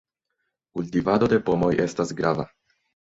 [0.79, 2.47] Kultivado de pomoj estas grava.